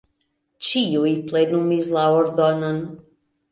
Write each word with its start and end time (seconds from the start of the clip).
Ĉiuj 0.67 1.11
plenumis 1.27 1.93
la 1.99 2.09
ordonon. 2.23 2.83